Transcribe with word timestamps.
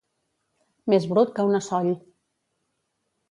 Més 0.93 1.03
brut 1.11 1.35
que 1.39 1.45
una 1.49 1.61
soll. 1.65 1.91